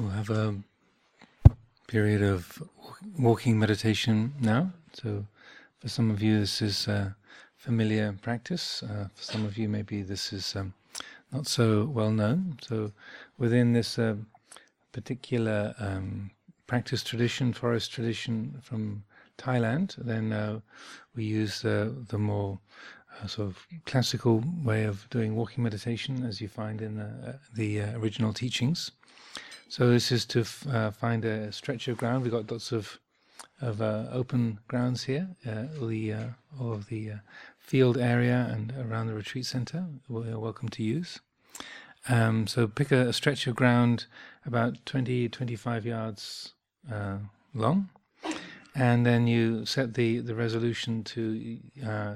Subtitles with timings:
[0.00, 0.54] We'll have a
[1.86, 2.62] period of
[3.18, 4.72] walking meditation now.
[4.94, 5.26] So,
[5.78, 7.14] for some of you, this is a
[7.58, 8.82] familiar practice.
[8.82, 10.72] Uh, for some of you, maybe this is um,
[11.32, 12.56] not so well known.
[12.62, 12.92] So,
[13.36, 14.16] within this uh,
[14.92, 16.30] particular um,
[16.66, 19.04] practice tradition, forest tradition from
[19.36, 20.60] Thailand, then uh,
[21.14, 22.58] we use the more
[23.22, 27.82] uh, sort of classical way of doing walking meditation, as you find in the, the
[27.82, 28.92] uh, original teachings.
[29.70, 32.24] So this is to f- uh, find a stretch of ground.
[32.24, 32.98] We've got lots of
[33.60, 36.26] of uh, open grounds here, uh, all the uh,
[36.60, 37.16] all of the uh,
[37.56, 39.86] field area and around the retreat center.
[40.08, 41.20] We're welcome to use.
[42.08, 44.06] Um, so pick a, a, stretch of ground
[44.44, 46.54] about 20, 25 yards
[46.92, 47.18] uh,
[47.54, 47.90] long,
[48.74, 51.58] and then you set the, the resolution to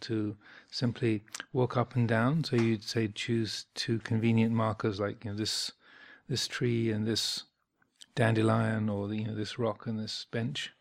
[0.00, 0.36] to
[0.70, 1.22] simply
[1.54, 2.44] walk up and down.
[2.44, 5.72] So you'd say choose two convenient markers like you know this
[6.28, 7.44] this tree and this
[8.14, 10.72] dandelion or the, you know this rock and this bench,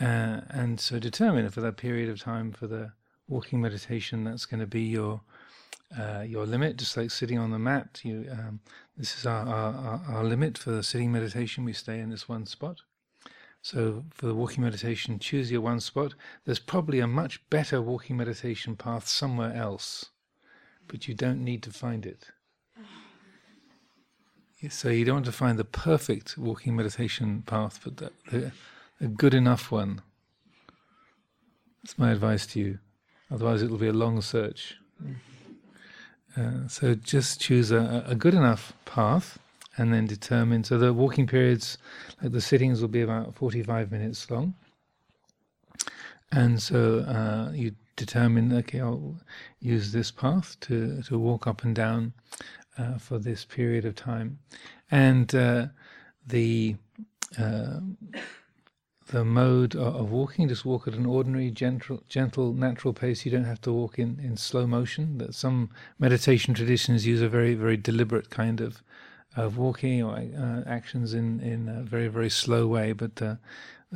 [0.00, 2.92] uh, and so determine for that period of time for the
[3.28, 5.20] walking meditation that's going to be your
[5.98, 8.00] uh, your limit, just like sitting on the mat.
[8.02, 8.60] You um,
[8.96, 11.64] this is our, our, our limit for the sitting meditation.
[11.64, 12.78] We stay in this one spot.
[13.62, 16.14] So for the walking meditation, choose your one spot.
[16.44, 20.06] There's probably a much better walking meditation path somewhere else,
[20.88, 22.26] but you don't need to find it.
[24.70, 28.52] So you don't want to find the perfect walking meditation path, but the, the,
[29.00, 30.02] a good enough one.
[31.82, 32.78] That's my advice to you.
[33.30, 34.76] Otherwise, it'll be a long search.
[36.36, 39.38] Uh, so just choose a, a, good enough path
[39.76, 40.64] and then determine.
[40.64, 41.76] So the walking periods,
[42.22, 44.54] like the sittings, will be about 45 minutes long.
[46.30, 49.16] And so uh, you determine, okay, I'll
[49.60, 52.14] use this path to, to walk up and down
[52.78, 54.38] uh, for this period of time,
[54.90, 55.66] and uh,
[56.26, 56.76] the
[57.38, 57.80] uh,
[59.08, 63.24] the mode of walking just walk at an ordinary gentle gentle natural pace.
[63.24, 67.28] You don't have to walk in in slow motion that some meditation traditions use a
[67.28, 68.82] very very deliberate kind of
[69.36, 72.92] of walking or uh, actions in in a very very slow way.
[72.92, 73.36] But uh,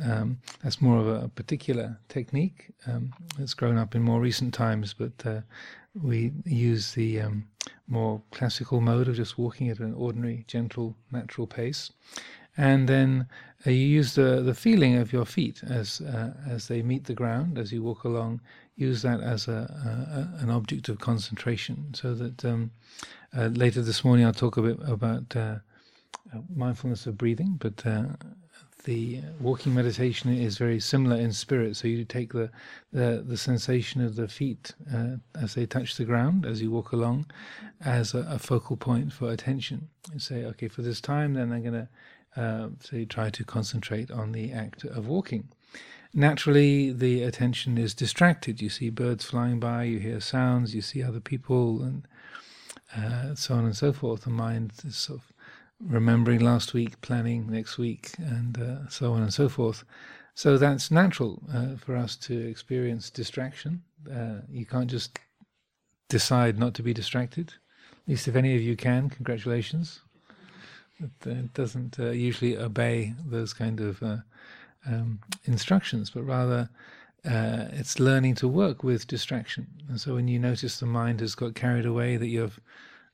[0.03, 4.93] um, that's more of a particular technique um, that's grown up in more recent times.
[4.93, 5.41] But uh,
[6.01, 7.47] we use the um,
[7.87, 11.91] more classical mode of just walking at an ordinary, gentle, natural pace.
[12.57, 13.27] And then
[13.65, 17.13] uh, you use the, the feeling of your feet as uh, as they meet the
[17.13, 18.41] ground as you walk along.
[18.75, 22.71] Use that as a, a an object of concentration, so that um,
[23.35, 25.57] uh, later this morning I'll talk a bit about uh,
[26.55, 27.57] mindfulness of breathing.
[27.59, 28.05] But uh,
[28.83, 31.75] the walking meditation is very similar in spirit.
[31.75, 32.49] So you take the
[32.93, 36.91] the, the sensation of the feet uh, as they touch the ground as you walk
[36.91, 37.25] along,
[37.83, 39.89] as a, a focal point for attention.
[40.11, 41.87] And say, okay, for this time, then I'm going
[42.35, 45.49] to uh, say try to concentrate on the act of walking.
[46.13, 48.61] Naturally, the attention is distracted.
[48.61, 52.07] You see birds flying by, you hear sounds, you see other people, and
[52.95, 54.21] uh, so on and so forth.
[54.23, 55.33] The mind is sort of
[55.79, 59.83] remembering last week, planning next week, and uh, so on and so forth.
[60.33, 63.83] So that's natural uh, for us to experience distraction.
[64.11, 65.19] Uh, you can't just
[66.09, 67.53] decide not to be distracted.
[67.91, 70.01] At least if any of you can, congratulations.
[70.99, 74.17] It, uh, doesn't uh, usually obey those kind of uh,
[74.87, 76.69] um, instructions, but rather
[77.23, 79.67] it's learning to work with distraction.
[79.89, 82.59] And so when you notice the mind has got carried away, that you've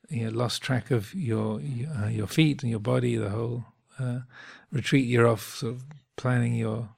[0.09, 1.61] you know, lost track of your
[1.97, 3.65] uh, your feet and your body, the whole
[3.99, 4.19] uh,
[4.71, 5.07] retreat.
[5.07, 5.83] You're off, sort of
[6.15, 6.89] planning your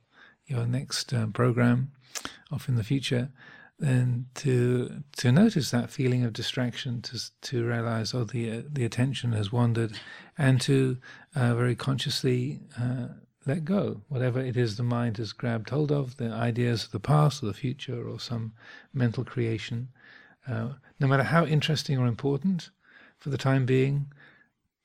[0.48, 1.92] your next uh, program,
[2.52, 3.30] off in the future.
[3.78, 8.86] Then to to notice that feeling of distraction, to to realize oh the uh, the
[8.86, 9.94] attention has wandered,
[10.38, 10.98] and to
[11.36, 13.08] uh, very consciously uh,
[13.46, 17.00] let go whatever it is the mind has grabbed hold of, the ideas of the
[17.00, 18.54] past or the future or some
[18.94, 19.90] mental creation.
[20.48, 22.70] no matter how interesting or important,
[23.26, 24.06] for the time being,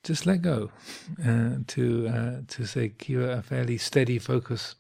[0.03, 0.71] just let go
[1.23, 4.77] uh, to uh, to say keep a fairly steady focus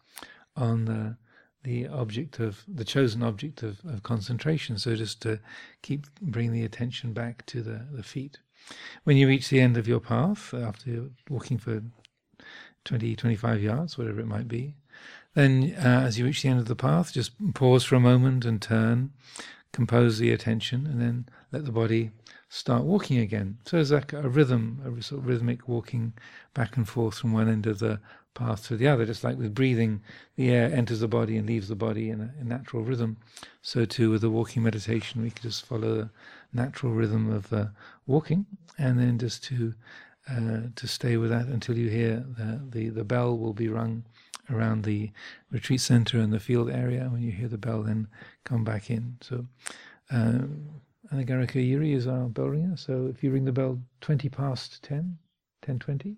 [0.56, 1.18] on the
[1.62, 4.78] the object of the chosen object of, of concentration.
[4.78, 5.40] So just to
[5.82, 8.38] keep bring the attention back to the, the feet.
[9.04, 11.82] When you reach the end of your path, after walking for
[12.86, 14.74] 20, 25 yards, whatever it might be,
[15.34, 18.46] then uh, as you reach the end of the path, just pause for a moment
[18.46, 19.10] and turn,
[19.72, 22.10] compose the attention, and then let the body
[22.48, 23.58] start walking again.
[23.64, 26.12] So it's like a rhythm, a sort of rhythmic walking
[26.54, 28.00] back and forth from one end of the
[28.34, 29.06] path to the other.
[29.06, 30.02] Just like with breathing,
[30.36, 33.16] the air enters the body and leaves the body in a, a natural rhythm.
[33.62, 36.10] So too with the walking meditation, we can just follow the
[36.52, 37.66] natural rhythm of uh,
[38.06, 38.46] walking,
[38.78, 39.74] and then just to
[40.28, 44.04] uh, to stay with that until you hear the, the, the bell will be rung
[44.50, 45.10] around the
[45.50, 47.08] retreat center and the field area.
[47.10, 48.08] When you hear the bell, then
[48.44, 49.16] come back in.
[49.20, 49.46] So,
[50.10, 50.40] uh,
[51.12, 52.76] Anagarika Yiri is our bell ringer.
[52.76, 55.18] So if you ring the bell 20 past 10,
[55.66, 56.16] 10.20,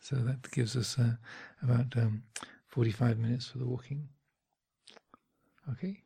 [0.00, 1.12] so that gives us uh,
[1.62, 2.24] about um,
[2.68, 4.08] 45 minutes for the walking.
[5.72, 6.02] Okay.